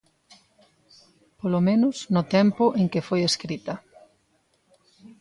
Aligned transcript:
Polo 1.39 1.59
menos, 1.67 1.95
no 2.13 2.23
tempo 2.35 2.65
en 2.79 2.85
que 2.91 3.05
foi 3.07 3.21
escrita. 3.29 3.73